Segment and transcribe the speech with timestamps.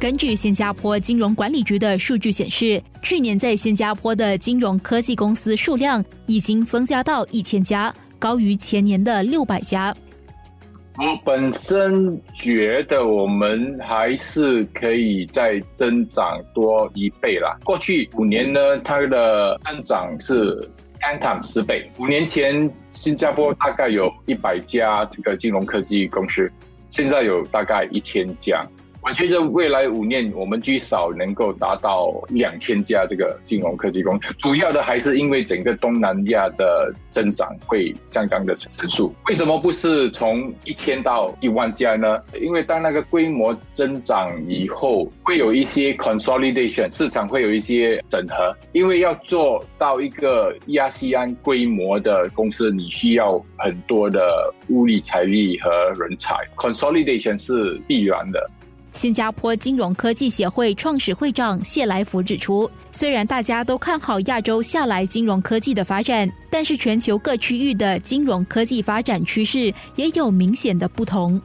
[0.00, 9.92] 根据新加坡金融管理局的数据显示，去年在新加坡的金融科技公司数量已经增加到一千家，高于前年的六百家。
[10.98, 17.58] 我本身觉得我们还是可以再增长多一倍啦。
[17.64, 20.56] 过去五年呢，它的增长是
[21.00, 21.90] ten times 十倍。
[21.98, 26.48] 五年前，新加坡大概有一百家这个金融科技公司，
[26.88, 28.64] 现在有大概一千家。
[29.08, 34.34] 我觉得未来五年，我们最少能够达到两千家这个金融科技公司。
[34.36, 39.10] 主要的还是因为整个东南亚的增长会相当的成熟。
[39.26, 42.20] 为什么不是从一千到一万家呢？
[42.38, 48.54] 因为当那个规模增长以后，会有一些 consolidation，市场会有一些整合。
[48.72, 58.50] 因为要做到一个亚细安规模的公司，你需要很多的物力、财力和人才，consolidation 是必然的。
[58.90, 71.40] 新加坡金融科技协会创始会长谢来福指出，虽然大家都看好亚洲下来金融科技的发展，但是全球各区域的金融科技发展趋势也有明显的不同。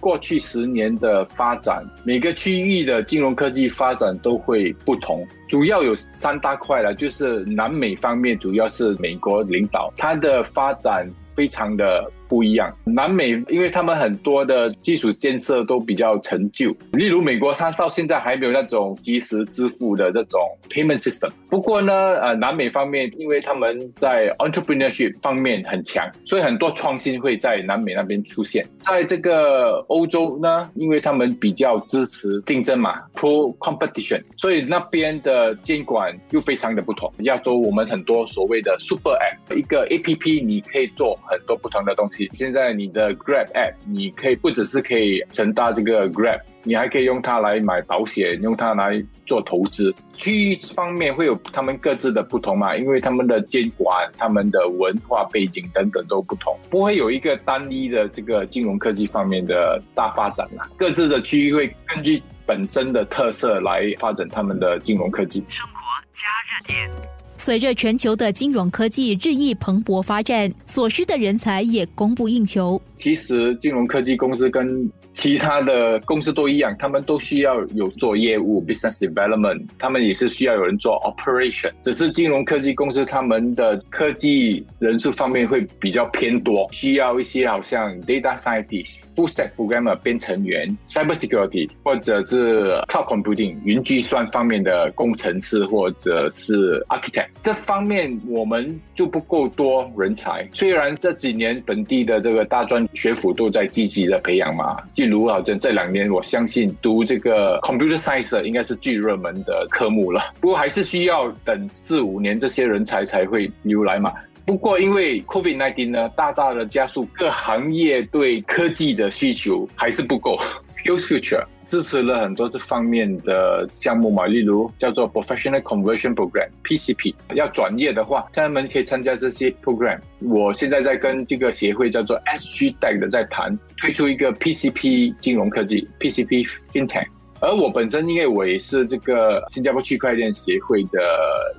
[0.00, 12.10] 过去十年的发展，每个区域的金融科技发展都会不同，主要有三大块了，就是南美方面，主要是美国领导，它的发展非常的。
[12.30, 21.28] 不一样，南美因为他们很多的基础建设都比较陈旧，例如美国，它到现在还没有那种即时支付的这种 payment system。
[21.48, 28.64] 不过呢，呃，南美方面，因为他们在 entrepreneurship 方面很强，所以很多创新会在南美那边出现。
[28.78, 37.12] 在这个欧洲呢，因为他们比较支持竞争嘛，pro competition，所以那边的监管又非常的不同。
[37.24, 42.19] 亚洲我们很多所谓的 super app，一个 A P P 你可以做很多不同的东西。
[42.32, 49.94] 现在你的 Grab App，你可以不只是可以乘搭这个 Grab，你还可以用它来买保险，用它来做投资。
[50.12, 52.76] 区域方面会有他们各自的不同嘛？
[52.76, 60.68] 因为他们的监管、他们的文化背景等等都不同，不会有一个单一的这个金融科技方面的大发展啦。
[60.76, 65.44] 各自的区域会根据本身的特色来发展他们的金融科技。
[65.48, 65.80] 生活
[66.14, 67.19] 加热点。
[67.40, 72.80] 随着全球的金融科技日益蓬勃发展，所需的人才也供不应求。
[72.96, 81.70] 其实，金融科技公司跟其他的公司都一样，他们都需要有做业务 （business development），他们也是需要有人做 operation。
[81.82, 97.28] 只是金融科技公司他们的科技人数方面会比较偏多，需要一些好像 data scientist、full stack programmer 编程员、cyber security 或者是 cloud computing 云计算方面的工程师或者是 architect。
[97.42, 100.48] 这方面我们就不够多人才。
[100.52, 110.20] 虽然这几年本地的这个大专学府都在积极的培养嘛，例如好像这两年，我相信读这个 computer science 应该是最热门的科目了。
[110.42, 114.12] 不过还是需要等四五年，这些人才才会流来嘛。
[114.44, 120.38] 不过因为 COVID nineteen 呢，大大的加速各行业对科技的需求还是不够。
[120.70, 121.44] Skills Future。
[121.70, 127.14] 支持了很多这方面的项目嘛，例如叫做 Professional Conversion Program（PCP）。
[127.34, 130.00] 要转业的话，他们可以参加这些 program。
[130.18, 137.06] 我现在在跟这个协会叫做 SG Tech 的在谈，推出一个 PCP 金融科技 （PCP FinTech）。
[137.38, 140.98] 而我本身因为我也是这个新加坡区块链协会的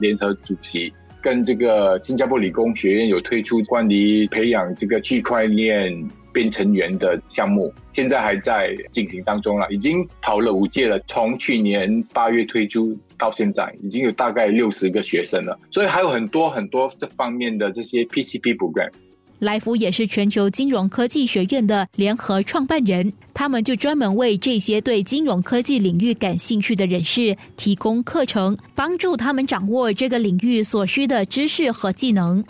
[0.02, 5.90] 联合主席，跟这个新加坡理工学院有推出关于培养这个区块链。
[6.34, 11.00] 编程员的项目现在还在进行当中了，已经跑了五届了。
[11.08, 18.90] 从去年八月推出到现在，已经有大概六十个学生了，所以还有很多很多这方面的这些 PCP program。
[19.40, 32.44] 来福也是全球金融科技学院的联合创办人，他们就专门为这些对金融科技领域感兴趣的人士提供课程，帮助他们掌握这个领域所需的知识和技能。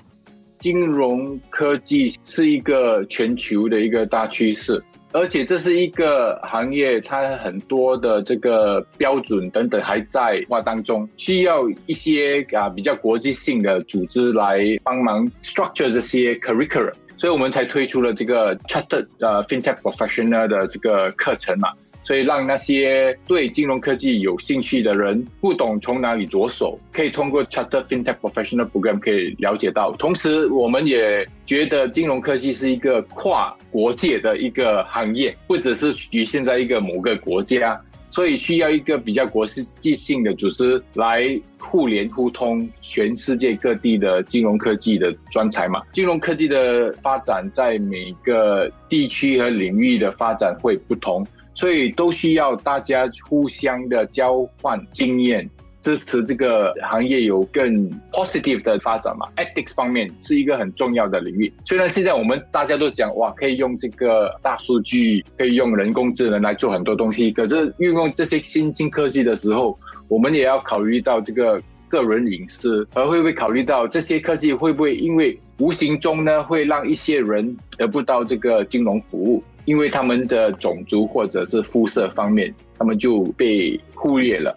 [0.62, 21.70] 金融科技是一个全球的一个大趋势，而且这是一个行业，它很多的这个标准等等还在化当中，需要一些啊比较国际性的组织来帮忙 structure 这些 curriculum，所以我们才推出了这个 chartered 呃 fintech professional 的这个课程嘛。
[22.04, 29.92] 所以让那些对金融科技有兴趣的人不懂从哪里着手，可以通过 Charter FinTech Professional Program 可以了解到。
[29.94, 45.82] 同时，我们也觉得金融科技是一个跨国界的一个行业，不只是局限在一个某个国家，所以需要一个比较国际性的组织来互联互通全世界各地的金融科技的专才嘛。
[45.94, 51.26] 金融科技的发展在每个地区和领域的发展会不同。
[51.54, 55.50] 所以都需要大家互相的交换经验。
[55.80, 61.52] 支持这个行业有更 positive 的发展嘛？Ethics 方面是一个很重要的领域。
[61.66, 69.76] 虽然现在我们大家都讲哇，可以用这个大数据，可以用人工智能来做很多东西，可是运用这些新兴科技的时候，
[70.08, 71.60] 我们也要考虑到这个
[71.90, 84.56] 个人隐私，而会不会考虑到这些科技会不会因为无形中呢，会让一些人得不到这个金融服务，因为他们的种族或者是肤色方面，他们就被忽略了。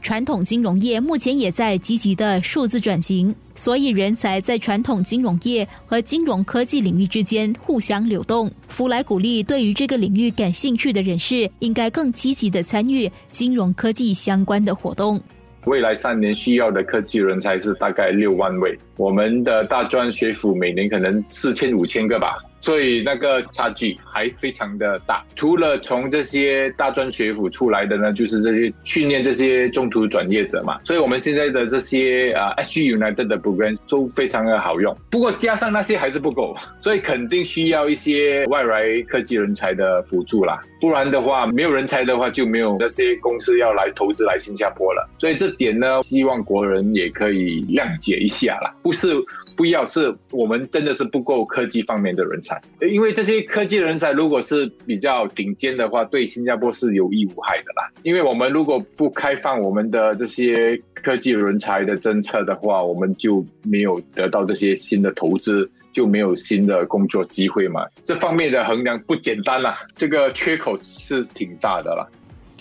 [0.00, 8.50] 传统金融业目前也在积极的数字转型，所以人才在传统金融业和金融科技领域之间互相流动。
[8.66, 15.20] 福来鼓励对于这个领域感兴趣的人士，应该更积极的参与金融科技相关的活动。
[15.66, 22.36] 未来三年需要的科技人才是大概六万位，我们的大专学府每年可能四千五千个吧。
[22.62, 25.22] 所以那个差距还非常的大。
[25.36, 30.78] 除了从这些大专学府出来的呢，就是这些训练这些中途转业者嘛。
[30.84, 34.96] 所以我们现在的这些啊，SG United 的 program 都非常的好用。
[35.10, 40.62] 不过加上那些还是不够，所以肯定需要一些外来科技人才的辅助啦。
[40.80, 45.08] 不然的话，没有人才的话，就没有那些公司要来投资来新加坡了。
[45.18, 48.72] 所以这点呢，希望国人也可以谅解一下啦。
[48.82, 49.08] 不是。
[49.56, 52.60] 不要是我们真的是不够科技方面的人才，
[52.90, 57.90] 因为这些科技人才如果是比较顶尖的话，对新加坡是有益无害的啦。
[58.02, 67.86] 因为我们如果不开放我们的这些科技人才的政策的话，我们就没有得到这些新的投资，就没有新的工作机会嘛。
[68.04, 72.06] 这方面的衡量不简单啦，这个缺口是挺大的啦。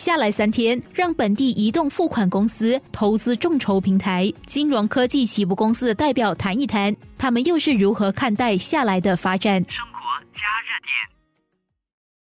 [0.01, 9.63] 下来三天，让本地移动付款公司、投资众筹平台、金融科技起步公司的代表谈一谈，他们又是如何看待下来的发展？
[9.69, 10.00] 生活
[10.33, 11.20] 加热点。